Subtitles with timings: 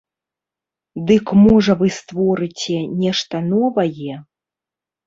[1.11, 2.75] Дык можа вы створыце
[3.07, 4.15] нешта новае?